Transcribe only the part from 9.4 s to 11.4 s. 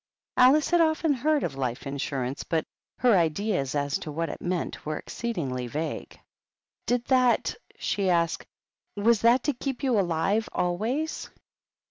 to keep you alive always?"